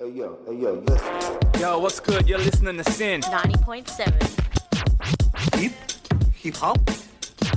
[0.00, 1.60] Hey yo, hey yo, listen.
[1.60, 2.26] Yo, what's good?
[2.26, 3.20] You're listening to SYN.
[3.20, 5.60] 90.7.
[5.60, 5.72] Hip?
[6.36, 6.78] Hip hop?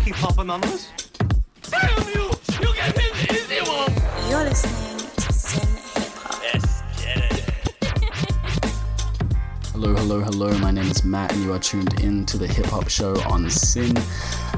[0.02, 0.90] Hip hop anonymous?
[1.70, 2.30] Damn you!
[2.60, 3.94] You get in the easy one!
[4.30, 4.93] You're listening
[9.84, 10.58] Hello, hello, hello.
[10.60, 13.50] My name is Matt, and you are tuned in to the Hip Hop Show on
[13.50, 13.98] SYN.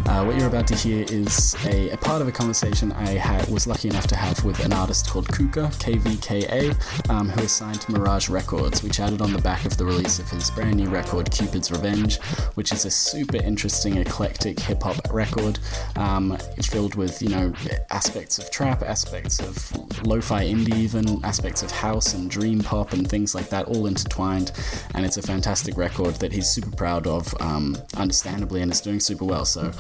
[0.06, 3.50] Uh, what you're about to hear is a, a part of a conversation I had,
[3.50, 7.82] was lucky enough to have with an artist called Kuka, KVKA, um, who is signed
[7.82, 8.84] to Mirage Records.
[8.84, 12.20] We chatted on the back of the release of his brand new record, Cupid's Revenge,
[12.54, 15.58] which is a super interesting, eclectic hip hop record
[15.96, 17.52] um, filled with, you know,
[17.90, 22.94] aspects of trap, aspects of lo fi indie, even aspects of house and dream pop
[22.94, 24.52] and things like that, all intertwined.
[24.94, 29.00] And it's a fantastic record that he's super proud of, um, understandably, and it's doing
[29.00, 29.46] super well.
[29.46, 29.72] So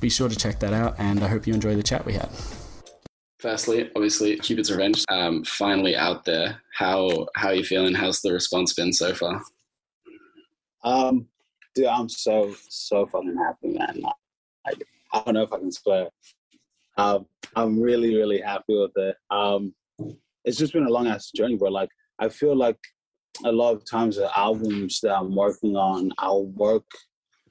[0.00, 2.28] be sure to check that out, and I hope you enjoy the chat we had.
[3.38, 6.62] Firstly, obviously, Cupid's Revenge, um, finally out there.
[6.74, 7.94] How how are you feeling?
[7.94, 9.42] How's the response been so far?
[10.82, 11.26] Um,
[11.74, 14.00] dude, I'm so so fucking happy, man.
[14.64, 16.08] Like, I don't know if I can swear.
[16.96, 19.16] Um, I'm really really happy with it.
[19.30, 19.74] Um,
[20.44, 21.70] it's just been a long ass journey, bro.
[21.70, 22.78] Like, I feel like
[23.44, 26.86] a lot of times the albums that I'm working on, I'll work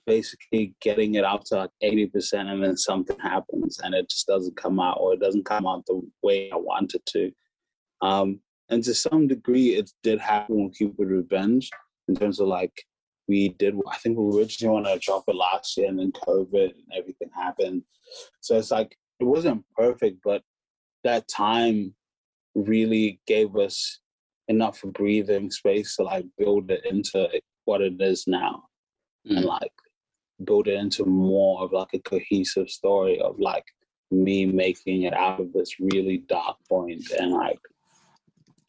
[0.06, 4.58] basically getting it out to like 80% and then something happens and it just doesn't
[4.58, 7.32] come out or it doesn't come out the way I want it to.
[8.02, 11.70] Um, and to some degree, it did happen with Cupid Revenge
[12.08, 12.74] in terms of like,
[13.28, 16.72] we did, I think we originally wanted to drop it last year and then COVID
[16.72, 17.84] and everything happened.
[18.42, 20.42] So it's like, it wasn't perfect, but
[21.04, 21.94] that time
[22.56, 24.00] really gave us
[24.48, 27.30] enough breathing space to like build it into
[27.66, 28.64] what it is now
[29.28, 29.38] Mm.
[29.38, 29.72] and like
[30.44, 33.64] build it into more of like a cohesive story of like
[34.12, 37.60] me making it out of this really dark point and like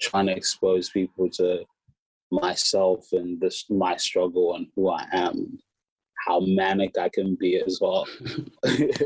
[0.00, 1.64] trying to expose people to
[2.31, 5.59] myself and this my struggle and who I am,
[6.27, 8.06] how manic I can be as well.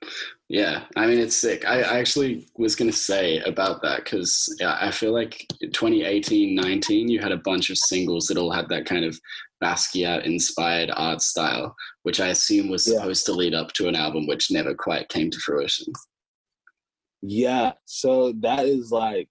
[0.50, 1.66] Yeah, I mean it's sick.
[1.66, 7.08] I, I actually was gonna say about that because yeah, I feel like 2018, 19,
[7.08, 9.18] you had a bunch of singles that all had that kind of
[9.62, 12.98] Basquiat inspired art style, which I assume was Yeah.
[13.00, 15.92] supposed to lead up to an album which never quite came to fruition.
[17.20, 19.28] yeah, so that is like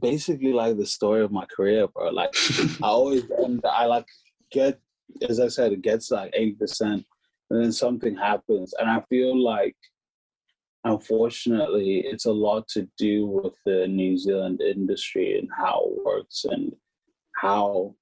[0.00, 2.10] basically like the story of my career, bro.
[2.10, 2.34] Like
[2.82, 3.24] I always
[3.64, 4.06] I like
[4.52, 4.78] get
[5.28, 7.04] as I said, it gets like eighty percent,
[7.52, 9.76] and then something happens, and I feel like
[10.84, 16.46] unfortunately it's a lot to do with the New Zealand industry and how it works
[16.46, 16.72] and
[17.36, 17.94] how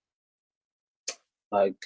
[1.51, 1.77] like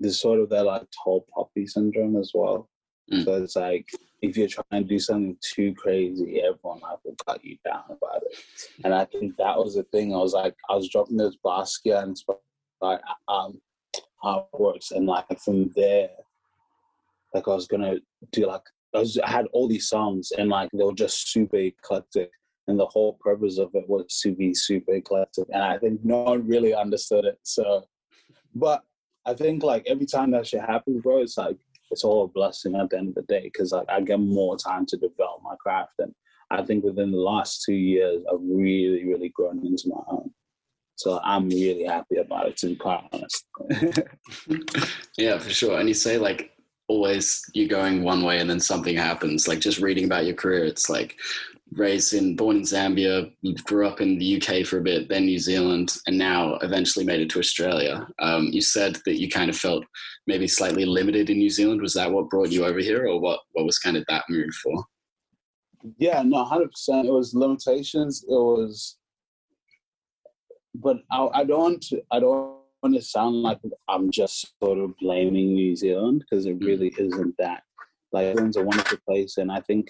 [0.00, 2.70] there's sort of that like tall poppy syndrome as well.
[3.12, 3.24] Mm.
[3.24, 3.88] So it's like
[4.22, 8.22] if you're trying to do something too crazy, everyone like will cut you down about
[8.22, 8.38] it.
[8.84, 10.14] And I think that was the thing.
[10.14, 12.16] I was like, I was dropping those Basquiat and
[12.80, 13.60] like um
[14.24, 16.08] artworks, and like from there,
[17.34, 17.96] like I was gonna
[18.30, 18.62] do like
[18.94, 22.30] I was I had all these songs and like they were just super eclectic.
[22.68, 25.48] And the whole purpose of it was to be super eclectic.
[25.52, 27.38] And I think no one really understood it.
[27.42, 27.84] So
[28.54, 28.82] but
[29.26, 31.56] I think like every time that shit happens, bro, it's like
[31.90, 34.56] it's all a blessing at the end of the day because like I get more
[34.56, 36.14] time to develop my craft, and
[36.50, 40.30] I think within the last two years, I've really, really grown into my own.
[40.96, 43.46] So I'm really happy about it, to be quite honest.
[45.18, 45.78] Yeah, for sure.
[45.78, 46.51] And you say like
[46.92, 49.48] always you're going one way and then something happens.
[49.48, 51.16] Like just reading about your career, it's like
[51.72, 53.32] raised in born in Zambia,
[53.64, 57.20] grew up in the UK for a bit, then New Zealand, and now eventually made
[57.20, 58.06] it to Australia.
[58.18, 59.84] Um, you said that you kind of felt
[60.26, 61.80] maybe slightly limited in New Zealand.
[61.80, 63.40] Was that what brought you over here, or what?
[63.52, 64.84] What was kind of that move for?
[65.98, 67.08] yeah, no, hundred percent.
[67.08, 68.24] It was limitations.
[68.28, 68.98] It was,
[70.74, 71.84] but I, I don't.
[72.10, 76.58] I don't want to sound like I'm just sort of blaming New Zealand because it
[76.60, 77.00] really mm.
[77.00, 77.62] isn't that.
[78.12, 79.88] Like, Zealand's a wonderful place, and I think,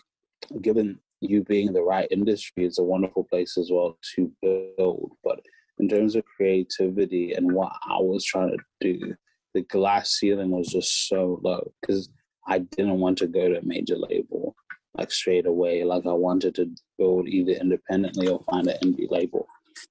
[0.60, 5.12] given you being in the right industry, it's a wonderful place as well to build.
[5.24, 5.40] But
[5.78, 9.14] in terms of creativity and what I was trying to do,
[9.54, 12.08] the glass ceiling was just so low because
[12.46, 14.54] I didn't want to go to a major label
[14.94, 15.84] like straight away.
[15.84, 19.46] Like I wanted to build either independently or find an indie label.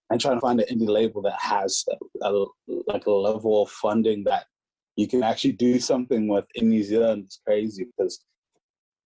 [0.09, 1.85] And trying to find an indie label that has
[2.21, 2.45] a, a,
[2.87, 4.45] like a level of funding that
[4.95, 8.23] you can actually do something with in New Zealand is crazy because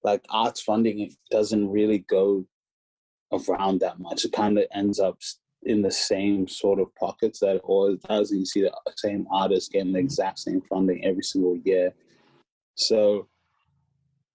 [0.03, 2.45] like arts funding doesn't really go
[3.31, 4.25] around that much.
[4.25, 5.17] It kind of ends up
[5.63, 8.31] in the same sort of pockets that it always does.
[8.31, 11.93] And you see the same artists getting the exact same funding every single year.
[12.75, 13.27] So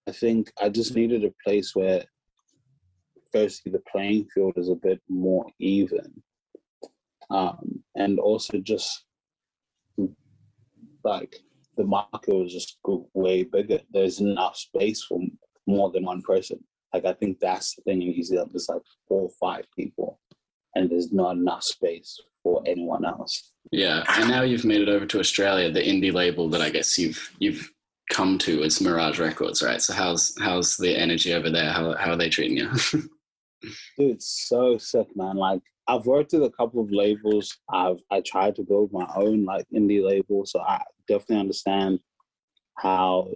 [0.07, 2.03] I think I just needed a place where,
[3.31, 6.21] firstly, the playing field is a bit more even,
[7.31, 9.05] um, and also just
[11.03, 11.37] like
[11.77, 13.79] the market was just go- way bigger.
[13.91, 15.19] There's enough space for
[15.65, 16.63] more than one person.
[16.93, 18.51] Like I think that's the thing in New Zealand.
[18.53, 20.19] There's like four or five people,
[20.75, 23.53] and there's not enough space for anyone else.
[23.71, 26.97] Yeah, and now you've made it over to Australia, the indie label that I guess
[26.97, 27.71] you've you've
[28.09, 29.81] come to is Mirage Records, right?
[29.81, 31.71] So how's how's the energy over there?
[31.71, 32.69] How how are they treating you?
[33.97, 35.37] Dude, it's so sick, man.
[35.37, 37.57] Like I've worked with a couple of labels.
[37.69, 41.99] I've I tried to build my own like indie label, so I definitely understand
[42.77, 43.27] how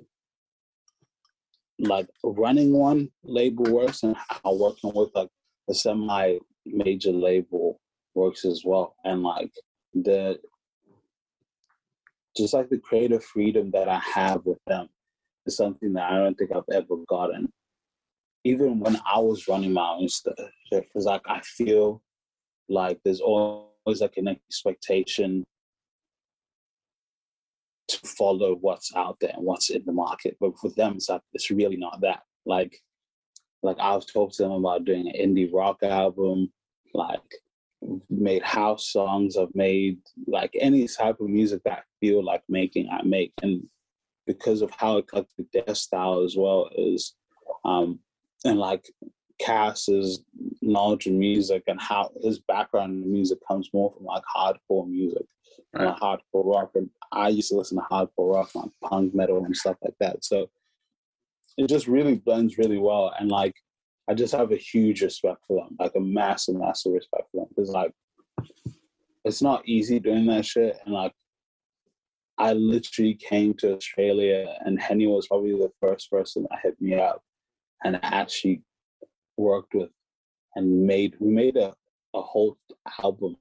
[1.79, 5.27] like running one label works and how working with like
[5.69, 7.81] a semi major label
[8.13, 8.95] works as well.
[9.03, 9.51] And like
[9.93, 10.39] the
[12.37, 14.87] just like the creative freedom that I have with them
[15.45, 17.51] is something that I don't think I've ever gotten.
[18.45, 20.35] Even when I was running my own stuff,
[20.71, 22.01] because like I feel
[22.69, 25.44] like there's always like an expectation
[27.88, 30.38] to follow what's out there and what's in the market.
[30.39, 32.21] But for them, it's like it's really not that.
[32.45, 32.79] Like,
[33.62, 36.51] like I've talked to them about doing an indie rock album,
[36.94, 37.21] like
[38.09, 39.38] made house songs.
[39.38, 43.33] I've made like any type of music that I feel like making, I make.
[43.41, 43.67] And
[44.25, 47.13] because of how eclectic their style as well is,
[47.63, 48.00] um,
[48.44, 48.88] and like
[49.39, 50.23] Cass's
[50.61, 55.25] knowledge in music and how his background in music comes more from like hardcore music
[55.73, 56.71] and hardcore rock.
[56.75, 60.23] And I used to listen to hardcore rock, like punk metal and stuff like that.
[60.23, 60.49] So
[61.57, 63.13] it just really blends really well.
[63.19, 63.55] And like
[64.09, 67.47] I just have a huge respect for them, like a massive, massive respect for them.
[67.49, 67.91] Because like
[69.23, 70.77] it's not easy doing that shit.
[70.85, 71.13] And like
[72.38, 76.99] I literally came to Australia and Henny was probably the first person that hit me
[76.99, 77.21] up
[77.83, 78.61] and actually
[79.37, 79.89] worked with
[80.55, 81.73] and made we made a,
[82.13, 82.57] a whole
[83.03, 83.35] album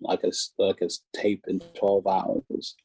[0.00, 2.76] like a like a tape in 12 hours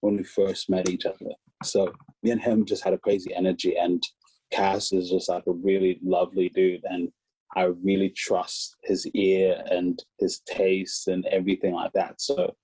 [0.00, 1.30] when we first met each other.
[1.62, 1.92] So
[2.22, 4.02] me and him just had a crazy energy and
[4.50, 7.08] cass is just like a really lovely dude and
[7.54, 12.20] i really trust his ear and his taste and everything like that.
[12.20, 12.54] So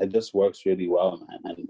[0.00, 1.68] it just works really well man and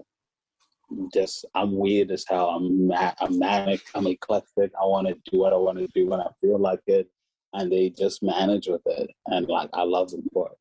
[1.13, 2.49] just I'm weird as hell.
[2.49, 3.81] I'm ma- I'm manic.
[3.95, 4.71] I'm eclectic.
[4.81, 7.09] I want to do what I want to do when I feel like it,
[7.53, 9.09] and they just manage with it.
[9.27, 10.57] And like I love them for it.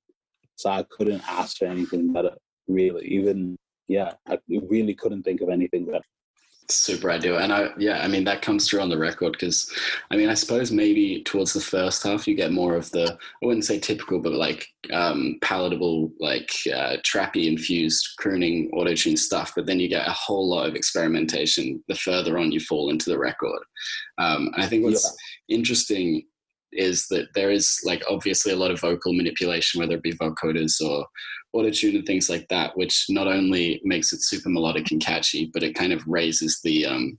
[0.57, 2.35] So I couldn't ask for anything better.
[2.69, 3.57] Really, even
[3.89, 6.05] yeah, I really couldn't think of anything better.
[6.69, 9.73] Super ideal, and I yeah, I mean that comes through on the record because,
[10.11, 13.47] I mean, I suppose maybe towards the first half you get more of the I
[13.47, 19.53] wouldn't say typical, but like um, palatable, like uh, trappy infused crooning auto tune stuff.
[19.55, 23.11] But then you get a whole lot of experimentation the further on you fall into
[23.11, 23.63] the record.
[24.19, 25.17] Um, and I think what's
[25.49, 26.25] interesting
[26.73, 30.81] is that there is like obviously a lot of vocal manipulation, whether it be vocoders
[30.81, 31.07] or
[31.57, 35.63] autotune and things like that, which not only makes it super melodic and catchy, but
[35.63, 37.19] it kind of raises the um,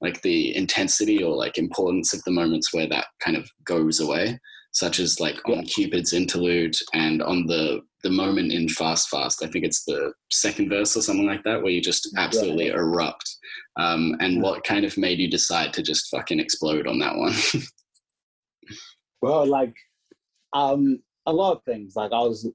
[0.00, 4.38] like the intensity or like importance of the moments where that kind of goes away,
[4.72, 9.42] such as like on Cupid's interlude and on the the moment in Fast Fast.
[9.44, 13.36] I think it's the second verse or something like that, where you just absolutely erupt.
[13.78, 17.34] Um, and what kind of made you decide to just fucking explode on that one?
[19.22, 19.74] Well, like
[20.52, 21.94] um, a lot of things.
[21.96, 22.48] Like I was,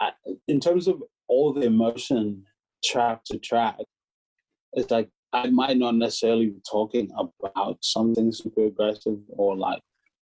[0.00, 0.12] I,
[0.46, 2.44] in terms of all the emotion
[2.84, 3.76] track to track,
[4.72, 9.80] it's like I might not necessarily be talking about something super aggressive or like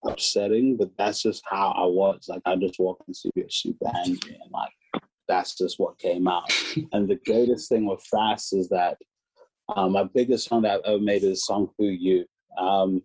[0.04, 2.26] upsetting, but that's just how I was.
[2.28, 6.28] Like I just walked in the studio super angry and like that's just what came
[6.28, 6.52] out.
[6.92, 8.98] and the greatest thing with Fast is that
[9.74, 12.24] um, my biggest song that I've ever made is a song for you.
[12.58, 13.02] Um,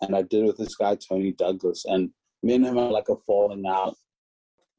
[0.00, 1.84] and I did it with this guy, Tony Douglas.
[1.86, 2.10] And
[2.42, 3.96] me and him had like a falling out,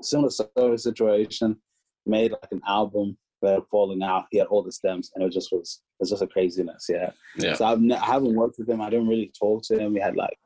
[0.02, 1.58] similar sort of situation,
[2.06, 4.26] made like an album, but falling out.
[4.32, 7.12] He had all the stems, and it just was, it was just a craziness, yeah.
[7.38, 7.54] Yeah.
[7.54, 8.82] So I've ne- I haven't worked with him.
[8.82, 9.94] I didn't really talk to him.
[9.94, 10.38] We had like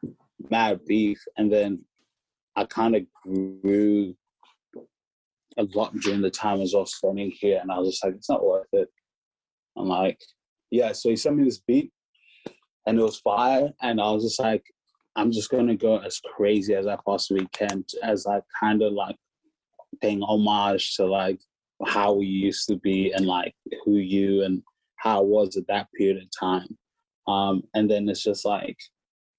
[0.50, 1.84] mad beef, and then
[2.56, 4.16] I kind of grew
[5.58, 8.16] a lot during the time as I was studying here, and I was just like,
[8.16, 8.90] it's not worth it.
[9.78, 10.20] I'm like,
[10.72, 10.92] yeah.
[10.92, 11.92] So he sent me this beat,
[12.86, 14.64] and it was fire, and I was just like,
[15.16, 19.16] I'm just gonna go as crazy as I possibly can, as I kind of like
[20.04, 21.40] paying homage to like
[21.86, 24.62] how we used to be and like who you and
[24.98, 26.78] how it was at that period of time.
[27.28, 28.78] Um, and then it's just like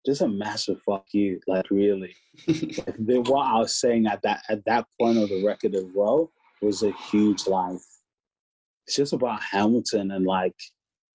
[0.06, 2.14] just a massive fuck you, like really.
[2.48, 5.86] like, the, what I was saying at that at that point of the record as
[5.94, 7.78] well was a huge like
[8.86, 10.54] it's just about Hamilton and like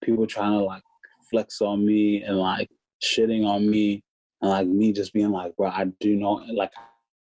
[0.02, 0.82] people trying to like
[1.30, 2.68] flex on me and like
[3.02, 4.02] shitting on me
[4.42, 6.72] and like me just being like, bro, I do not like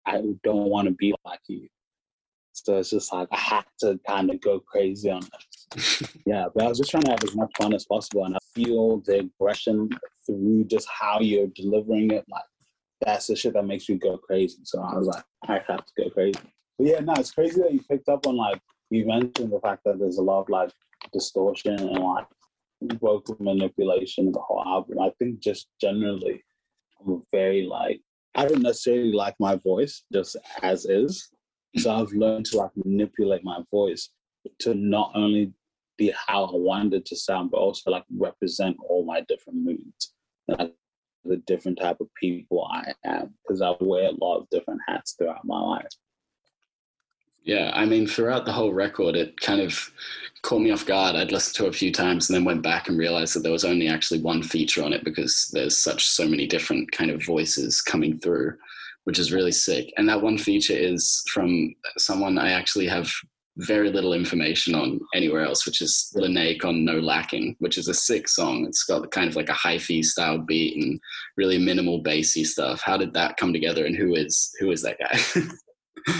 [0.05, 1.67] I don't want to be like you.
[2.55, 6.11] So it's just like I had to kind of go crazy on it.
[6.25, 8.39] yeah, but I was just trying to have as much fun as possible, and I
[8.53, 9.89] feel the aggression
[10.25, 12.25] through just how you're delivering it.
[12.29, 12.43] Like
[13.01, 14.59] that's the shit that makes you go crazy.
[14.63, 16.39] So I was like, I have to go crazy.
[16.77, 19.81] But yeah, no, it's crazy that you picked up on like you mentioned the fact
[19.85, 20.71] that there's a lot of like
[21.11, 22.27] distortion and like
[22.99, 24.99] vocal manipulation in the whole album.
[24.99, 26.43] I think just generally,
[27.01, 28.01] I'm very like
[28.35, 31.29] I don't necessarily like my voice just as is.
[31.77, 34.09] So I've learned to like manipulate my voice
[34.59, 35.53] to not only
[35.97, 40.13] be how I wanted to sound, but also like represent all my different moods,
[40.47, 40.73] like
[41.23, 45.13] the different type of people I am, because I wear a lot of different hats
[45.13, 45.87] throughout my life.
[47.43, 49.91] Yeah, I mean, throughout the whole record, it kind of
[50.41, 51.15] caught me off guard.
[51.15, 53.51] I'd listened to it a few times and then went back and realized that there
[53.51, 57.23] was only actually one feature on it because there's such so many different kind of
[57.23, 58.57] voices coming through,
[59.05, 59.91] which is really sick.
[59.97, 63.11] And that one feature is from someone I actually have
[63.57, 67.93] very little information on anywhere else, which is Lanaik on No Lacking, which is a
[67.93, 68.65] sick song.
[68.65, 70.99] It's got kind of like a hi-fi style beat and
[71.37, 72.81] really minimal bassy stuff.
[72.81, 75.41] How did that come together and who is who is that guy?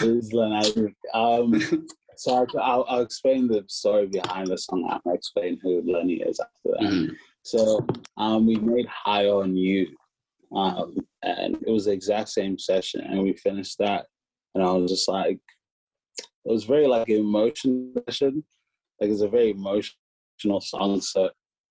[0.02, 0.96] Is Lenny.
[1.14, 1.62] Um,
[2.18, 4.84] so I'll, I'll, explain the story behind the song.
[4.84, 6.82] And I'll explain who Lenny is after that.
[6.82, 7.14] Mm-hmm.
[7.44, 7.86] So
[8.18, 9.88] um, we made High on You,
[10.56, 14.06] um, and it was the exact same session, and we finished that,
[14.54, 15.40] and I was just like,
[16.18, 18.44] it was very like emotional session,
[19.00, 21.02] like it's a very emotional song.
[21.02, 21.30] So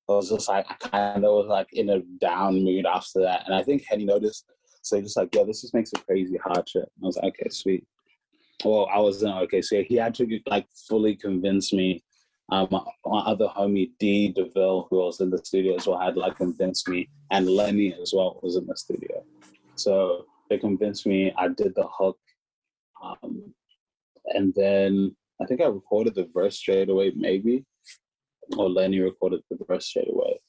[0.08, 3.44] I was just like, I kind of was like in a down mood after that,
[3.46, 4.46] and I think Henny noticed.
[4.82, 6.90] So he just like, yeah, this just makes a crazy hard trip.
[7.02, 7.86] I was like, okay, sweet
[8.62, 9.62] well, I was in okay.
[9.62, 12.03] So he had to like fully convince me.
[12.50, 12.80] Um, my,
[13.20, 17.08] other homie D Deville, who was in the studio as well, had like convinced me,
[17.30, 19.24] and Lenny as well was in the studio.
[19.76, 21.32] So they convinced me.
[21.38, 22.18] I did the hook,
[23.02, 23.54] um,
[24.26, 27.64] and then I think I recorded the verse straight away, maybe,
[28.56, 30.40] or Lenny recorded the verse straight away.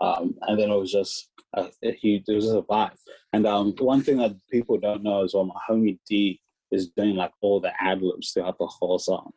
[0.00, 2.96] Um, and then it was just a, a huge, it was a vibe.
[3.32, 6.40] And um, one thing that people don't know is well, my homie D
[6.72, 9.32] is doing like all the ad libs throughout the whole song.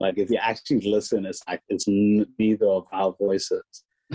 [0.00, 3.62] Like if you actually listen, it's like it's neither of our voices.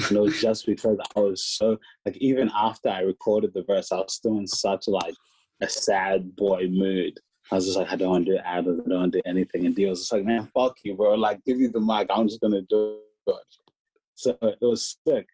[0.10, 3.98] You know, just because I was so like even after I recorded the verse, I
[3.98, 5.16] was still in such like
[5.62, 7.20] a sad boy mood.
[7.52, 9.30] I was just like, I don't want to do ad I don't want to do
[9.30, 9.66] anything.
[9.66, 11.16] And D was just like, man, fuck you, bro.
[11.16, 13.36] Like give you the mic, I'm just gonna do it.
[14.16, 15.28] So it was sick.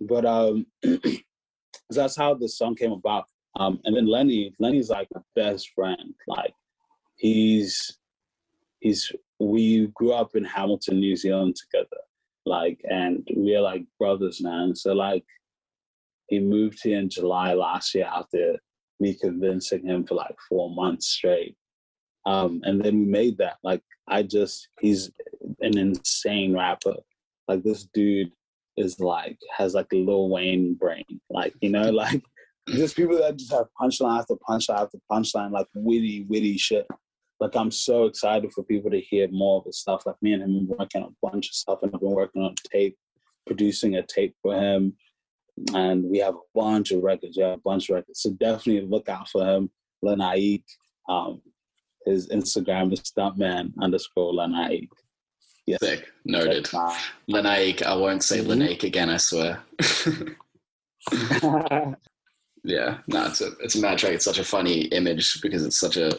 [0.00, 0.66] But um
[1.90, 3.24] that's how the song came about.
[3.58, 6.14] Um, and then Lenny, Lenny's like my best friend.
[6.26, 6.52] Like
[7.16, 7.98] he's
[8.80, 12.00] he's we grew up in Hamilton, New Zealand together.
[12.44, 14.74] Like and we're like brothers, man.
[14.74, 15.24] So like
[16.28, 18.56] he moved here in July last year after
[19.00, 21.56] me convincing him for like four months straight.
[22.24, 23.56] Um, and then we made that.
[23.62, 25.10] Like I just he's
[25.60, 26.96] an insane rapper.
[27.48, 28.32] Like this dude
[28.76, 31.04] is like has like a Lil Wayne brain.
[31.30, 32.22] Like, you know, like
[32.68, 36.86] just people that just have punchline after punchline after punchline, like witty, witty shit.
[37.40, 40.06] Like I'm so excited for people to hear more of his stuff.
[40.06, 42.10] Like me and him have been working on a bunch of stuff, and I've been
[42.10, 42.96] working on tape,
[43.46, 44.94] producing a tape for him,
[45.74, 47.36] and we have a bunch of records.
[47.36, 49.70] We have a bunch of records, so definitely look out for him.
[50.04, 50.64] Lenaik,
[51.08, 51.42] um,
[52.06, 54.88] his Instagram is stuntman underscore Lenaik.
[55.66, 55.80] Yes.
[55.80, 56.06] Sick.
[56.24, 56.64] Noted.
[57.28, 57.82] Lenaik.
[57.82, 58.86] I won't say mm-hmm.
[58.86, 59.10] again.
[59.10, 59.62] I swear.
[62.66, 64.12] Yeah, no, it's a it's a mad track.
[64.12, 66.10] It's such a funny image because it's such a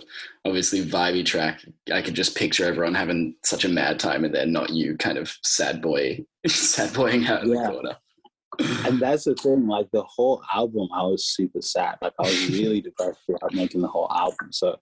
[0.45, 1.59] obviously vibey track.
[1.91, 5.17] I could just picture everyone having such a mad time, and then not you, kind
[5.17, 7.63] of sad boy, sad boying out in yeah.
[7.63, 7.97] the corner.
[8.87, 9.67] and that's the thing.
[9.67, 11.97] Like the whole album, I was super sad.
[12.01, 14.53] Like I was really depressed throughout making the whole album.
[14.53, 14.79] So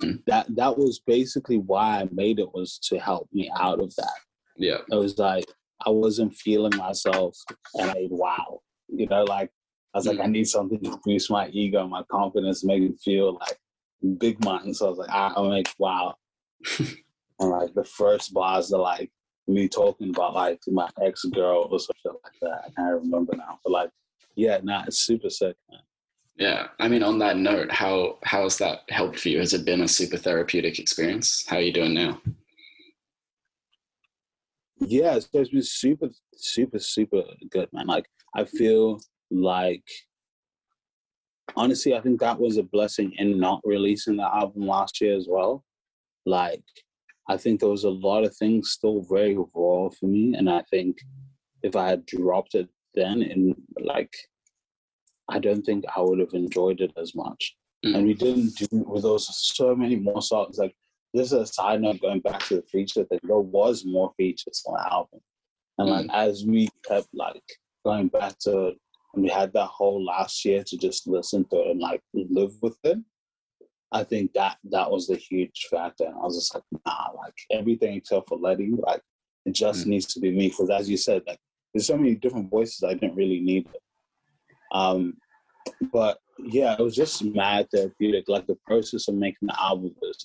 [0.00, 0.18] mm-hmm.
[0.28, 4.18] that that was basically why I made it was to help me out of that.
[4.56, 5.46] Yeah, it was like
[5.84, 7.36] I wasn't feeling myself,
[7.74, 9.50] and I wow, you know, like
[9.94, 10.24] I was like, mm.
[10.24, 13.58] I need something to boost my ego, my confidence, make me feel like
[14.18, 14.72] big man.
[14.72, 16.14] So I was like, I, am like, wow.
[16.78, 19.10] and like the first bars are like
[19.48, 22.64] me talking about like my ex girl or something like that.
[22.66, 23.90] I can't remember now, but like,
[24.36, 25.80] yeah, nah, it's super sick, man.
[26.36, 29.40] Yeah, I mean, on that note, how how has that helped for you?
[29.40, 31.44] Has it been a super therapeutic experience?
[31.46, 32.20] How are you doing now?
[34.78, 37.86] Yeah, it's been super, super, super good, man.
[37.86, 39.84] Like I feel like
[41.56, 45.26] honestly, I think that was a blessing in not releasing the album last year as
[45.28, 45.64] well.
[46.26, 46.62] Like,
[47.28, 50.62] I think there was a lot of things still very raw for me, and I
[50.70, 50.98] think
[51.62, 54.12] if I had dropped it then, in like,
[55.28, 57.56] I don't think I would have enjoyed it as much.
[57.86, 57.96] Mm.
[57.96, 60.58] And we didn't do with those so many more songs.
[60.58, 60.74] Like
[61.14, 64.62] this is a side note going back to the feature thing, there was more features
[64.66, 65.20] on the album.
[65.78, 67.42] And like as we kept like
[67.86, 68.72] going back to
[69.14, 72.52] and we had that whole last year to just listen to it and like live
[72.62, 72.98] with it.
[73.92, 76.04] I think that that was the huge factor.
[76.04, 79.02] And I was just like, nah, like everything except for Letty, like
[79.46, 80.48] it just needs to be me.
[80.48, 81.40] Because as you said, like
[81.74, 83.82] there's so many different voices I didn't really need it.
[84.72, 85.14] Um,
[85.92, 88.28] but yeah, it was just mad therapeutic.
[88.28, 90.24] Like the process of making the album was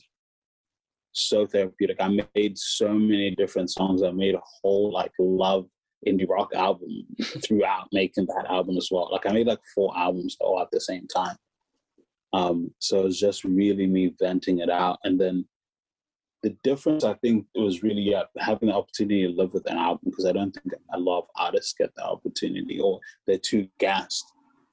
[1.11, 1.97] so therapeutic.
[1.99, 4.03] I made so many different songs.
[4.03, 5.65] I made a whole like love
[6.07, 7.05] indie rock album
[7.43, 9.09] throughout making that album as well.
[9.11, 11.35] Like I made like four albums all at the same time.
[12.33, 14.99] Um, so it was just really me venting it out.
[15.03, 15.45] And then
[16.43, 20.01] the difference I think was really yeah, having the opportunity to live with an album
[20.05, 24.25] because I don't think a lot of artists get the opportunity or they're too gassed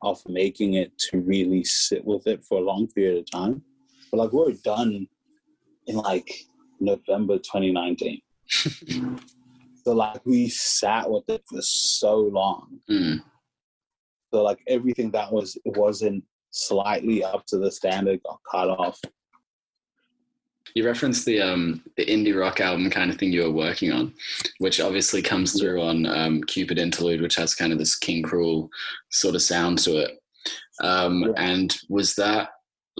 [0.02, 3.62] of making it to really sit with it for a long period of time.
[4.10, 5.06] But like we're done
[5.86, 6.30] in like
[6.80, 8.20] November 2019.
[9.84, 12.78] so like we sat with it for so long.
[12.90, 13.22] Mm.
[14.32, 19.00] So like everything that was it wasn't slightly up to the standard got cut off.
[20.74, 24.14] You referenced the um the indie rock album kind of thing you were working on,
[24.58, 28.68] which obviously comes through on um, Cupid Interlude, which has kind of this King Krule
[29.10, 30.18] sort of sound to it.
[30.82, 31.32] Um, Yeah.
[31.36, 32.50] And was that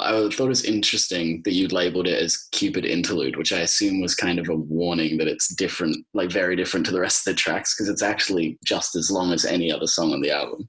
[0.00, 4.00] I thought it was interesting that you labeled it as Cupid Interlude, which I assume
[4.00, 7.34] was kind of a warning that it's different, like very different to the rest of
[7.34, 10.68] the tracks, because it's actually just as long as any other song on the album.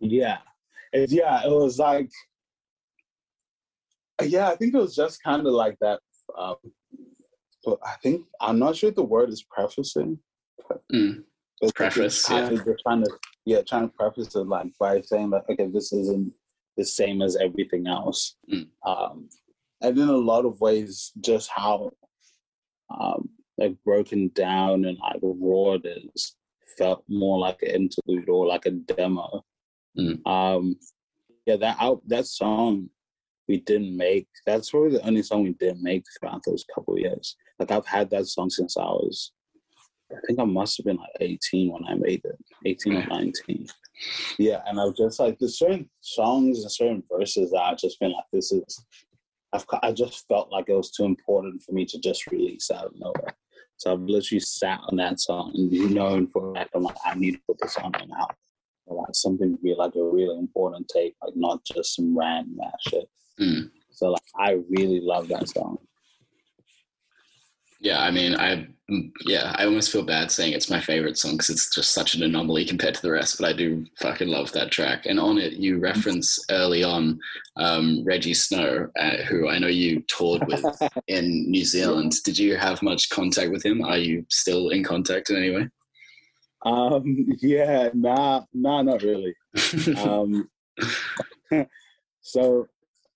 [0.00, 0.38] Yeah.
[0.92, 2.10] It, yeah, it was like
[4.28, 6.00] yeah, I think it was just kind of like that.
[6.36, 6.56] Um,
[7.64, 10.18] but I think I'm not sure if the word is prefacing.
[10.92, 11.24] Mm.
[11.60, 13.10] It's Preface, of just trying to
[13.44, 16.32] yeah, trying to preface it like by saying that okay, this isn't
[16.80, 18.36] the same as everything else.
[18.50, 18.68] Mm.
[18.86, 19.28] Um,
[19.82, 21.90] and in a lot of ways, just how
[22.98, 26.36] um, like broken down and like raw it is
[26.78, 29.44] felt more like an interlude or like a demo.
[29.98, 30.26] Mm.
[30.26, 30.76] Um,
[31.44, 32.88] yeah, that out that song
[33.46, 34.28] we didn't make.
[34.46, 37.36] That's probably the only song we didn't make throughout those couple of years.
[37.58, 39.32] Like I've had that song since I was,
[40.10, 43.66] I think I must have been like 18 when I made it, 18 or 19.
[44.38, 48.12] Yeah, and I've just like there's certain songs and certain verses that I've just been
[48.12, 48.84] like, this is.
[49.52, 52.86] I've I just felt like it was too important for me to just release out
[52.86, 53.36] of nowhere.
[53.78, 57.14] So I've literally sat on that song and known for a fact I'm like I
[57.14, 58.36] need to put this on an album.
[58.86, 62.58] Or, Like something to be like a really important take, like not just some random
[62.64, 63.08] ass shit.
[63.40, 63.70] Mm.
[63.90, 65.78] So like I really love that song.
[67.82, 71.32] Yeah, I mean, I mm, yeah, I almost feel bad saying it's my favorite song
[71.32, 73.38] because it's just such an anomaly compared to the rest.
[73.40, 75.06] But I do fucking love that track.
[75.06, 77.18] And on it, you reference early on
[77.56, 80.62] um, Rejjie Snow, uh, who I know you toured with
[81.08, 82.12] in New Zealand.
[82.22, 83.82] Did you have much contact with him?
[83.82, 85.68] Are you still in contact in any way?
[86.66, 89.34] Um, yeah, nah, nah, not really.
[89.96, 90.50] um,
[92.20, 92.68] so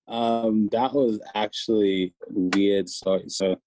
[0.07, 2.89] um, that was actually weird.
[2.89, 3.57] So, so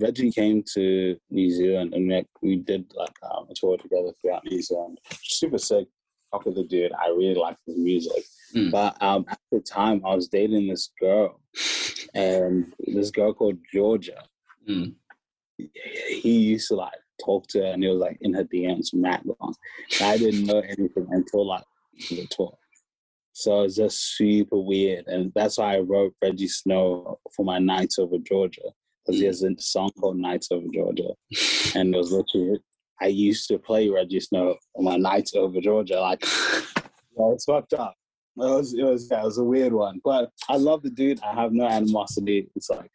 [0.00, 4.44] Rejjie came to New Zealand and like, we did like um, a tour together throughout
[4.44, 4.98] New Zealand.
[5.22, 5.86] Super sick.
[6.30, 6.92] Fuck with the dude.
[6.92, 8.24] I really liked his music.
[8.54, 8.70] Mm.
[8.70, 11.40] But um, at the time, I was dating this girl,
[12.14, 14.22] and this girl called Georgia.
[14.68, 14.94] Mm.
[16.08, 19.22] He used to like talk to her, and it was like in her DMs mad
[19.24, 19.54] long.
[20.00, 21.64] I didn't know anything until like
[22.10, 22.56] the tour.
[23.32, 25.08] So it's just super weird.
[25.08, 28.72] And that's why I wrote Rejjie Snow for my Nights Over Georgia.
[29.06, 31.10] Because he has a song called Nights Over Georgia.
[31.74, 32.58] And it was literally,
[33.00, 36.00] I used to play Rejjie Snow on my Nights Over Georgia.
[36.00, 36.24] Like,
[37.16, 37.94] yeah, it's fucked up.
[38.38, 40.00] It was, it was, yeah, it was a weird one.
[40.04, 41.22] But I love the dude.
[41.22, 42.48] I have no animosity.
[42.56, 42.90] It's like,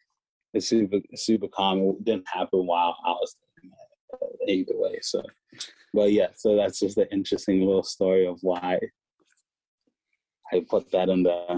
[0.54, 1.78] it's super, super calm.
[1.80, 3.34] It didn't happen while I was
[4.46, 4.98] either way.
[5.00, 5.22] So,
[5.94, 8.78] but yeah, so that's just an interesting little story of why
[10.52, 11.56] I put that in there.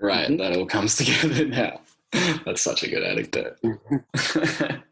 [0.00, 0.38] Right, Mhm.
[0.38, 1.80] that all comes together now.
[2.44, 3.56] That's such a good anecdote.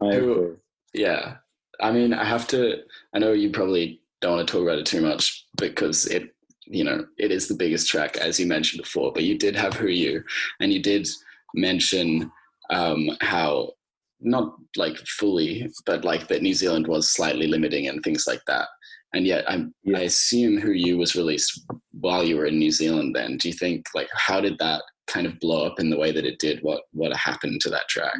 [0.00, 0.56] Who-
[0.94, 1.36] Yeah.
[1.80, 2.78] I mean, I have to,
[3.14, 6.34] I know you probably don't want to talk about it too much because it,
[6.66, 9.74] you know, it is the biggest track, as you mentioned before, but you did have
[9.74, 10.22] Who You,
[10.60, 11.08] and you did
[11.54, 12.30] mention
[12.70, 13.72] um, how,
[14.20, 18.68] not like fully, but like that New Zealand was slightly limiting and things like that.
[19.14, 19.98] And yet, I'm, Yeah.
[19.98, 23.38] I assume Who You was released while you were in New Zealand then.
[23.38, 26.24] Do you think, like, how did that kind of blow up in the way that
[26.24, 26.60] it did?
[26.62, 28.16] What, what happened to that track?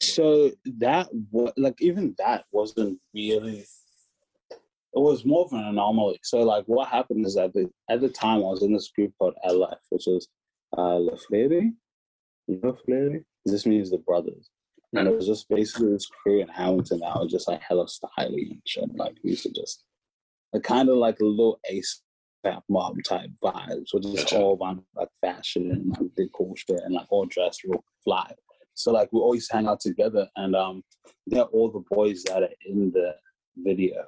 [0.00, 1.08] So that
[1.56, 3.66] like even that wasn't really.
[4.94, 6.18] It was more of an anomaly.
[6.22, 9.12] So like what happened is that the, at the time I was in this group
[9.18, 10.28] called life which is
[10.76, 11.72] uh, La Fleury,
[12.84, 13.24] Fleury.
[13.44, 14.50] This means the brothers.
[14.94, 18.48] And it was just basically this crew in Hamilton that was just like hella styling
[18.50, 18.96] and shit.
[18.96, 19.84] Like we used to just
[20.52, 22.00] like kind of like a little ace
[22.68, 24.38] mob type vibes, which is Gotcha.
[24.38, 28.32] all about like fashion and like big cool shit and like all dressed real fly.
[28.74, 30.82] So like we always hang out together and um
[31.26, 33.14] they're all the boys that are in the
[33.56, 34.04] video.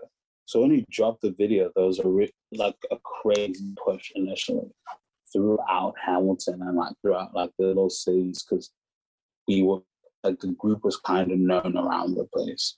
[0.47, 4.71] So when you drop the video, there was a re- like a crazy push initially
[5.33, 8.71] throughout Hamilton and like throughout like the little cities because
[9.47, 9.81] we were
[10.25, 12.77] like the group was kind of known around the place.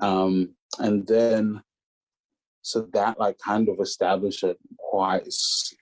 [0.00, 1.62] Um, and then
[2.70, 5.26] so that like kind of established it quite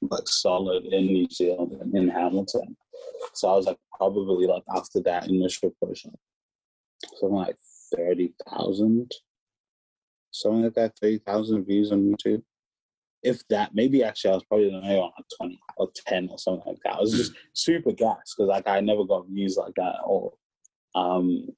[0.00, 2.74] like solid in New Zealand and in Hamilton.
[3.34, 6.06] So I was like probably like after that initial push,
[7.16, 7.56] something like
[7.94, 9.12] thirty thousand,
[10.30, 12.42] something like that, thirty thousand views on YouTube.
[13.22, 16.78] If that, maybe actually I was probably on like twenty or ten or something like
[16.84, 16.94] that.
[16.94, 20.38] I was just super gassed because like I never got views like that at all.
[20.94, 21.48] Um,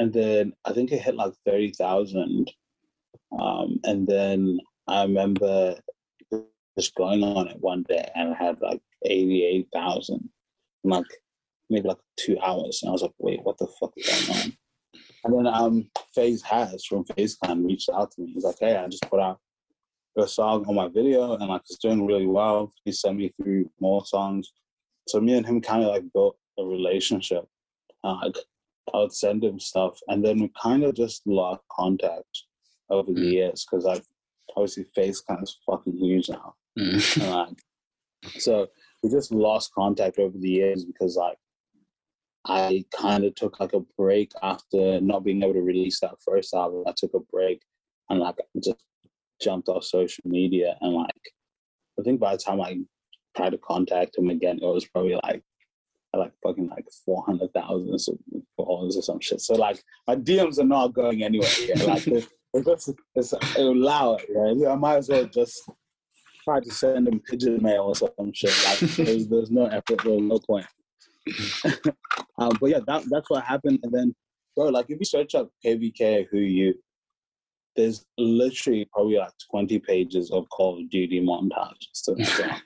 [0.00, 2.50] and then I think it hit like thirty thousand.
[3.38, 5.76] Um, and then I remember
[6.78, 10.28] just going on it one day and I had like eighty-eight thousand,
[10.84, 11.06] like
[11.68, 12.80] maybe like two hours.
[12.82, 14.56] And I was like, wait, what the fuck is going on?
[15.24, 18.32] And then um, FaZe has from FaZe Clan reached out to me.
[18.32, 19.38] He's like, hey, I just put out
[20.16, 22.72] a song on my video and like it's doing really well.
[22.84, 24.52] He sent me through more songs.
[25.08, 27.44] So me and him kind of like built a relationship.
[28.02, 28.36] Uh, like
[28.92, 32.44] I would send him stuff and then we kind of just lost contact
[32.90, 33.32] over the Mm.
[33.32, 34.04] years because like
[34.56, 36.54] obviously FaZe Clan is fucking huge now.
[36.78, 37.30] Mm.
[37.30, 37.58] Like,
[38.40, 38.68] so
[39.02, 41.38] we just lost contact over the years because like
[42.46, 46.54] I kind of took like a break after not being able to release that first
[46.54, 46.84] album.
[46.86, 47.62] I took a break
[48.08, 48.78] and like just
[49.40, 51.32] jumped off social media and like
[51.98, 52.78] I think by the time I
[53.36, 55.42] tried to contact him again, it was probably like
[56.16, 57.96] like fucking like four hundred thousand
[58.56, 59.40] followers or some shit.
[59.40, 61.48] So like my DMs are not going anywhere.
[61.66, 61.84] Yeah?
[61.84, 62.04] Like
[62.54, 64.22] it's, it's just it's loud.
[64.28, 64.72] Yeah?
[64.72, 65.62] I might as well just
[66.44, 68.54] try to send them pigeon mail or some shit.
[68.64, 70.66] Like there's, there's no effort, there's no point.
[72.38, 73.80] um, but yeah, that, that's what happened.
[73.82, 74.14] And then,
[74.56, 76.74] bro, like if you search up KVK, who you,
[77.76, 82.60] there's literally probably like 20 pages of Call of Duty montages to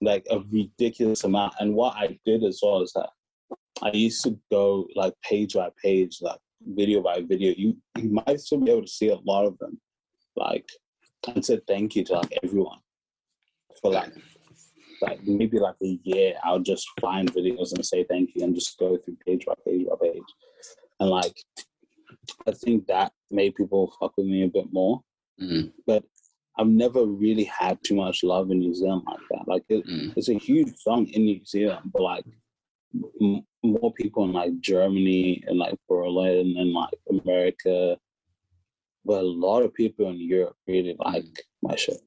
[0.00, 1.54] like a ridiculous amount.
[1.60, 3.08] And what I did as well is that
[3.82, 7.54] I used to go like page by page, like video by video.
[7.56, 9.80] You you might still be able to see a lot of them,
[10.36, 10.68] like
[11.28, 12.78] and said thank you to like everyone
[13.80, 14.12] for like
[15.02, 16.34] like maybe like a year.
[16.44, 19.86] I'll just find videos and say thank you and just go through page by page
[19.88, 20.22] by page,
[21.00, 21.36] and like
[22.46, 25.02] I think that made people fuck with me a bit more.
[25.40, 25.72] Mm.
[25.86, 26.04] But
[26.58, 29.46] I've never really had too much love in New Zealand like that.
[29.46, 30.16] Like it, Mm.
[30.16, 32.24] it's a huge song in New Zealand, but like
[33.20, 37.98] m- more people in like Germany and like Berlin and like America,
[39.04, 41.26] but a lot of people in Europe really like
[41.62, 42.00] my shit.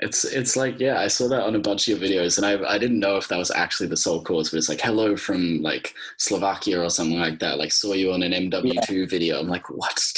[0.00, 2.68] It's it's like yeah, I saw that on a bunch of your videos, and I
[2.68, 5.62] I didn't know if that was actually the sole cause, but it's like hello from
[5.62, 7.58] like Slovakia or something like that.
[7.58, 9.38] Like saw you on an MW2 video.
[9.38, 9.96] I'm like, what?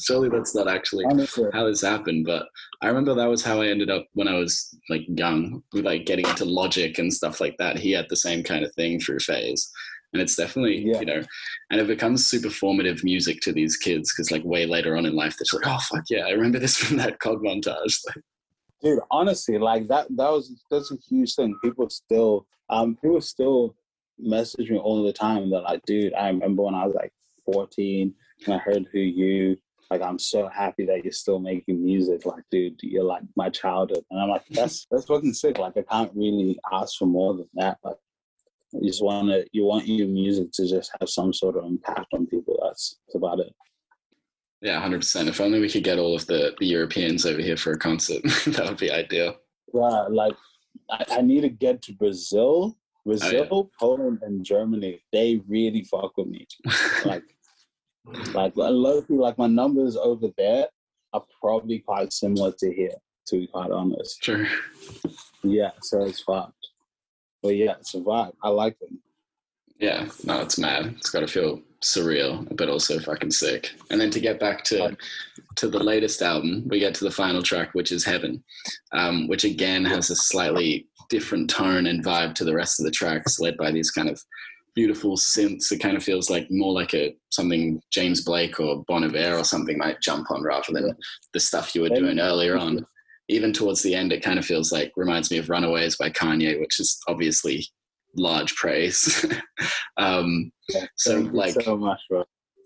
[0.00, 2.24] Surely that's not actually Honestly, how this happened.
[2.24, 2.46] But
[2.80, 6.06] I remember that was how I ended up when I was like young, with like
[6.06, 7.78] getting into Logic and stuff like that.
[7.78, 9.70] He had the same kind of thing through FaZe.
[10.14, 11.00] And it's definitely, Yeah.
[11.00, 11.22] you know,
[11.70, 15.14] and it becomes super formative music to these kids because, like, way later on in
[15.16, 17.98] life, they're just like, oh, fuck yeah, I remember this from that COD montage.
[18.06, 18.16] Like,
[18.82, 21.56] dude honestly like that that was that's a huge thing.
[21.62, 23.74] People still um people still
[24.18, 25.50] message me all the time.
[25.50, 27.12] That like dude i remember when i was like
[27.44, 28.14] 14
[28.44, 29.56] and i heard who you
[29.90, 32.26] like i'm so happy that you're still making music.
[32.26, 34.04] Like dude you're like my childhood.
[34.10, 35.58] And i'm like that's that's fucking sick.
[35.58, 37.78] Like i can't really ask for more than that.
[37.84, 37.96] Like
[38.72, 42.06] you just want to you want your music to just have some sort of impact
[42.14, 42.58] on people.
[42.62, 43.54] That's, that's about it
[44.62, 45.28] Yeah, hundred percent.
[45.28, 48.22] If only we could get all of the, the Europeans over here for a concert,
[48.46, 49.34] that would be ideal.
[49.74, 50.36] Yeah, like
[50.88, 55.02] I, I need to get to Brazil, Brazil, oh, Poland, and Germany.
[55.12, 56.46] They really fuck with me.
[57.04, 57.24] Like,
[58.34, 59.20] like you.
[59.20, 60.66] Like my numbers over there
[61.12, 62.94] are probably quite similar to here.
[63.26, 64.46] To be quite honest, sure.
[65.42, 65.70] yeah.
[65.82, 66.68] So it's fucked.
[67.42, 68.34] But yeah, it's a vibe.
[68.42, 69.00] I like them.
[69.78, 70.94] Yeah, no, it's mad.
[70.98, 73.70] It's got to feel surreal, but also fucking sick.
[73.90, 74.96] And then to get back to
[75.56, 78.42] to the latest album, we get to the final track, which is Heaven,
[78.92, 82.90] um, which again has a slightly different tone and vibe to the rest of the
[82.90, 84.20] tracks, led by these kind of
[84.74, 85.70] beautiful synths.
[85.70, 89.44] It kind of feels like more like a something James Blake or Bon Iver or
[89.44, 90.96] something might jump on rather than
[91.32, 92.86] the stuff you were doing earlier on.
[93.28, 96.58] Even towards the end, it kind of feels like reminds me of Runaways by Kanye,
[96.60, 97.66] which is obviously
[98.16, 99.26] large praise.
[99.96, 102.00] um, Yeah, So, like- so much,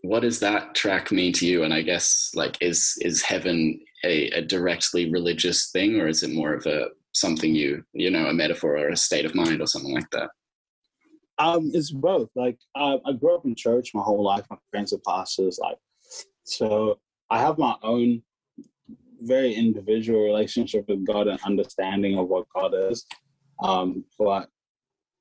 [0.02, 1.64] what does that track mean to you?
[1.64, 6.30] And I guess like is is heaven a, a directly religious thing, or is it
[6.30, 9.66] more of a something you you know a metaphor or a state of mind or
[9.66, 10.30] something like that?
[11.38, 12.30] Um, it's both.
[12.37, 14.46] Like I, I grew up in church my whole life.
[14.48, 15.59] My parents are pastors.
[15.61, 15.78] Like,
[16.44, 16.98] so
[17.30, 18.22] I have my own
[19.20, 23.04] very individual relationship with God and understanding of what God is.
[23.62, 24.48] Um, but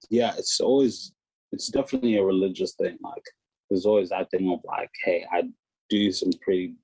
[0.09, 1.13] yeah, it's always
[1.51, 2.97] it's definitely a religious thing.
[3.01, 3.23] Like
[3.69, 5.43] there's always that thing of like, hey, I
[5.89, 6.75] do some pretty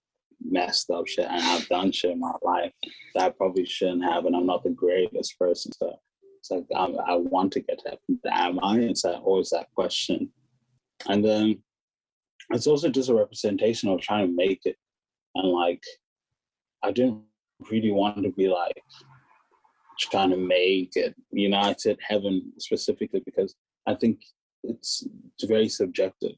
[0.44, 2.72] messed up shit and I've done shit in my life
[3.14, 5.72] that I probably shouldn't have, and I'm not the greatest person.
[5.74, 5.96] So
[6.40, 8.20] it's like um, I want to get to heaven.
[8.32, 8.80] Am I?
[8.80, 10.32] It's like always that question.
[11.08, 11.62] And then
[12.52, 14.76] it's also just a representation of trying to make it.
[15.36, 15.84] And like
[16.84, 17.22] I didn't
[17.70, 18.82] really want to be like
[20.02, 21.16] trying to make it.
[21.32, 23.56] You know, I said heaven specifically because
[23.88, 24.20] I think
[24.64, 26.36] it's, it's very subjective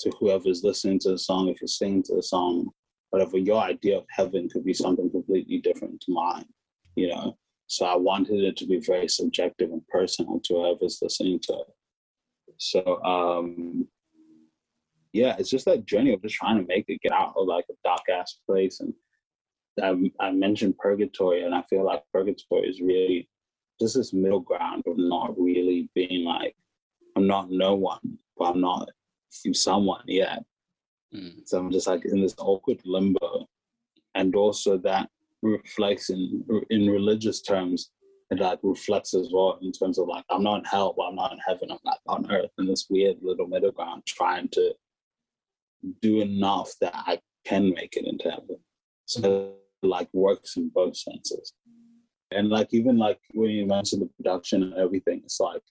[0.00, 1.48] to whoever's listening to the song.
[1.48, 2.70] If you're singing to the song,
[3.10, 6.44] whatever your idea of heaven could be something completely different to mine.
[6.94, 11.40] You know, so I wanted it to be very subjective and personal to whoever's listening
[11.44, 11.74] to it.
[12.58, 13.88] So um
[15.12, 17.64] yeah, it's just that journey of just trying to make it get out of like
[17.70, 18.80] a dark ass place.
[18.80, 18.92] And
[19.82, 23.28] I, I mentioned purgatory, and I feel like purgatory is really
[23.80, 26.54] just this middle ground of not really being like
[27.16, 28.88] I'm not no one, but I'm not
[29.52, 30.44] someone yet.
[31.14, 31.42] Mm.
[31.46, 33.46] So I'm just like in this awkward limbo,
[34.14, 35.08] and also that
[35.42, 37.90] reflects in in religious terms.
[38.30, 41.14] It like reflects as well in terms of like I'm not in hell, but I'm
[41.14, 41.70] not in heaven.
[41.70, 44.74] I'm like on earth in this weird little middle ground, trying to
[46.02, 48.58] do enough that I can make it into heaven.
[49.04, 51.52] So like works in both senses.
[52.32, 55.62] And like even like when you mentioned the production and everything, it's like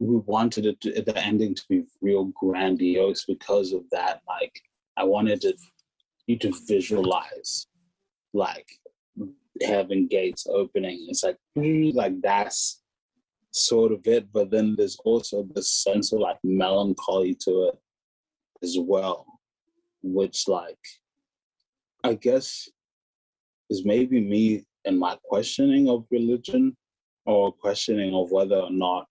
[0.00, 4.22] we wanted it to, the ending to be real grandiose because of that.
[4.28, 4.60] Like
[4.96, 5.56] I wanted it,
[6.26, 7.66] you to visualize
[8.32, 8.68] like
[9.62, 11.06] heaven gates opening.
[11.08, 12.82] It's like like that's
[13.50, 17.78] sort of it, but then there's also this sense of like melancholy to it
[18.62, 19.26] as well,
[20.02, 20.78] which like
[22.04, 22.68] I guess
[23.70, 26.76] is maybe me and my questioning of religion
[27.26, 29.06] or questioning of whether or not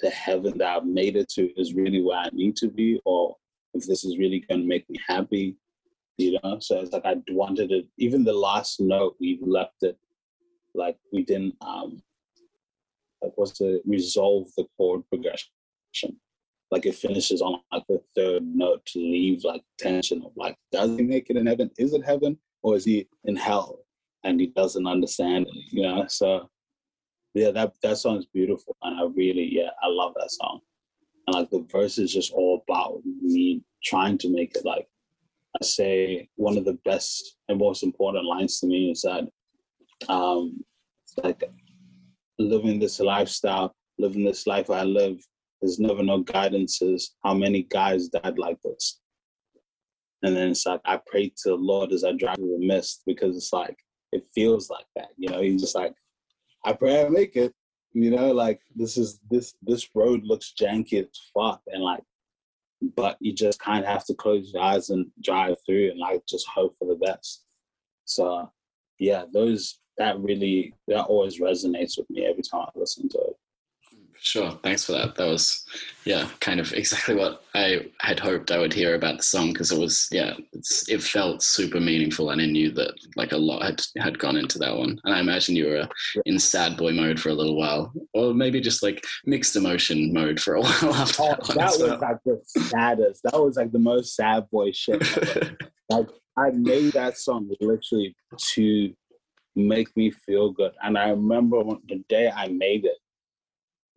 [0.00, 3.36] the heaven that I've made it to is really where I need to be, or
[3.74, 5.56] if this is really going to make me happy,
[6.16, 6.58] you know.
[6.60, 7.86] So it's like I wanted it.
[7.98, 9.98] Even the last note, we left it
[10.74, 12.02] like we didn't um
[13.22, 15.50] like was to resolve the chord progression.
[16.70, 20.96] Like it finishes on like the third note to leave like tension of like, does
[20.96, 21.70] he make it in heaven?
[21.78, 23.80] Is it heaven or is he in hell?
[24.24, 26.04] And he doesn't understand it, you know.
[26.08, 26.50] So
[27.34, 30.60] yeah, that that song's beautiful, and I really yeah, I love that song.
[31.26, 34.88] And like the verse is just all about me trying to make it like
[35.60, 39.28] I say one of the best and most important lines to me is that
[40.08, 40.64] um
[41.22, 41.44] like
[42.38, 45.18] living this lifestyle, living this life I live,
[45.60, 47.10] there's never no guidances.
[47.24, 49.00] How many guys died like this?
[50.22, 53.02] And then it's like I pray to the Lord as I drive through the mist
[53.06, 53.76] because it's like
[54.12, 55.08] it feels like that.
[55.16, 55.94] You know, he's just like,
[56.64, 57.54] I pray I make it.
[57.92, 62.02] You know, like this is this this road looks janky as fuck and like
[62.80, 66.24] but you just kind of have to close your eyes and drive through and like
[66.28, 67.44] just hope for the best.
[68.04, 68.50] So
[68.98, 73.36] yeah, those that really that always resonates with me every time I listen to it.
[74.20, 74.58] Sure.
[74.62, 75.14] Thanks for that.
[75.14, 75.64] That was,
[76.04, 79.70] yeah, kind of exactly what I had hoped I would hear about the song because
[79.72, 83.62] it was, yeah, it's, it felt super meaningful and I knew that like a lot
[83.62, 85.00] had had gone into that one.
[85.04, 85.88] And I imagine you were
[86.26, 90.40] in sad boy mode for a little while, or maybe just like mixed emotion mode
[90.40, 91.98] for a while after Oh, that that was well.
[92.00, 93.22] like the saddest.
[93.24, 95.02] That was like the most sad boy shit.
[95.88, 98.14] like I made that song literally
[98.54, 98.92] to
[99.56, 100.72] make me feel good.
[100.82, 102.96] And I remember when, the day I made it,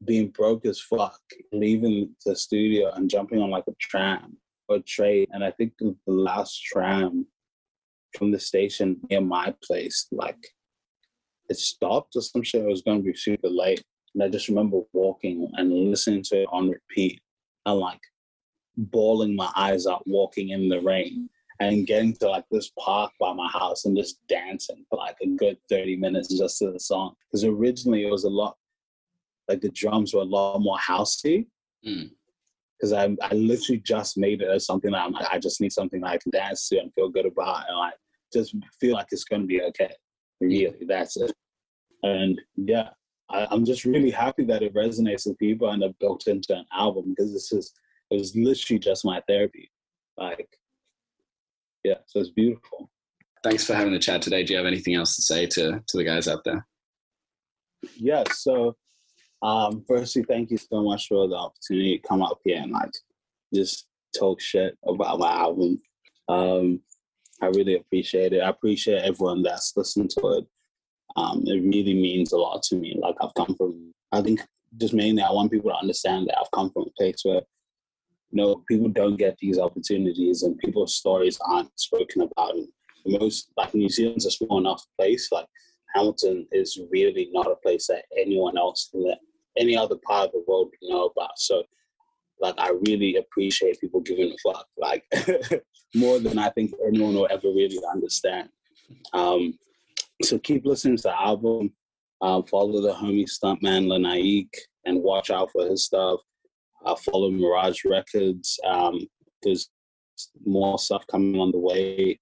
[0.05, 1.19] being broke as fuck,
[1.51, 4.37] leaving the studio and jumping on like a tram
[4.67, 5.27] or train.
[5.31, 7.27] And I think the last tram
[8.17, 10.37] from the station near my place, like
[11.49, 12.63] it stopped or some shit.
[12.63, 13.83] It was going to be super late.
[14.13, 17.21] And I just remember walking and listening to it on repeat
[17.65, 18.01] and like
[18.77, 23.31] bawling my eyes out walking in the rain and getting to like this park by
[23.33, 27.13] my house and just dancing for like a good 30 minutes just to the song.
[27.27, 28.57] Because originally it was a lot,
[29.51, 31.47] like the drums were a lot more housey.
[31.85, 32.11] Mm.
[32.79, 35.71] Because I, I literally just made it as something that I'm like, I just need
[35.71, 37.93] something that I can dance to and feel good about and like
[38.33, 39.93] just feel like it's going to be okay.
[40.39, 41.31] Really, that's it.
[42.01, 42.89] And yeah,
[43.29, 46.65] I, I'm just really happy that it resonates with people and it built into an
[46.73, 47.71] album because this is
[48.09, 49.69] it was literally just my therapy.
[50.17, 50.49] Like,
[51.83, 52.89] yeah, so it's beautiful.
[53.43, 54.43] Thanks for having the chat today.
[54.43, 56.65] Do you have anything else to say to to the guys out there?
[57.95, 58.75] Yeah, so
[59.41, 62.91] um, firstly, thank you so much for the opportunity to come up here and like
[63.53, 65.81] just talk shit about my album.
[66.29, 66.81] Um,
[67.41, 68.41] I really appreciate it.
[68.41, 70.45] I appreciate everyone that's listened to it.
[71.15, 72.97] Um, it really means a lot to me.
[73.01, 74.41] Like I've come from, I think
[74.77, 77.41] just mainly I want people to understand that I've come from a place where
[78.29, 82.55] you know people don't get these opportunities and people's stories aren't spoken about.
[82.55, 82.67] And
[83.05, 85.29] most like New Zealand's a small enough place.
[85.31, 85.47] Like
[85.95, 89.13] Hamilton is really not a place that anyone else in
[89.57, 91.37] any other part of the world would know about.
[91.37, 91.63] So
[92.41, 95.05] like I really appreciate people giving a fuck, like
[95.95, 98.49] more than I think anyone will ever really understand.
[99.13, 99.57] Um,
[100.23, 101.73] so keep listening to the album.
[102.21, 104.49] Uh, follow the homie stuntman Lanaik
[104.85, 106.19] and watch out for his stuff.
[106.85, 108.59] Uh, follow Mirage Records.
[108.65, 109.07] Um,
[109.43, 109.69] there's
[110.45, 112.19] more stuff coming on the way.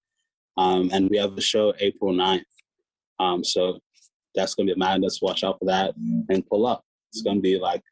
[0.57, 2.43] Um, and we have a show April 9th.
[3.19, 3.79] Um, so
[4.35, 5.21] that's going to be madness.
[5.21, 6.83] Watch out for that and pull up.
[7.11, 7.83] It's to be like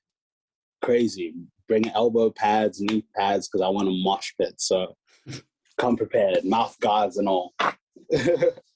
[0.81, 1.33] crazy.
[1.67, 4.53] Bring elbow pads, knee pads, because I want to mosh pit.
[4.57, 4.95] So
[5.77, 7.53] come prepared, mouth guards and all.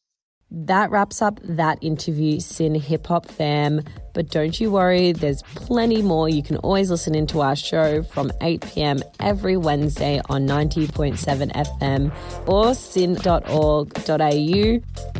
[0.53, 3.81] That wraps up that interview, SYN Hip Hop fam.
[4.13, 6.27] But don't you worry, there's plenty more.
[6.27, 8.99] You can always listen into our show from 8 p.m.
[9.21, 12.11] every Wednesday on 90.7 FM
[12.49, 14.19] or syn.org.au.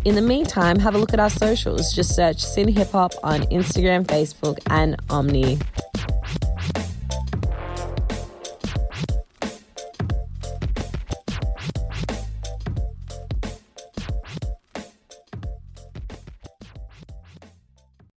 [0.03, 1.93] In the meantime, have a look at our socials.
[1.93, 5.59] Just search SYN Hip Hop on Instagram, Facebook, and Omni.